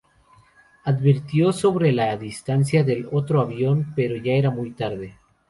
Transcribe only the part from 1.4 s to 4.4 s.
sobre la distancia del otro avión, pero ya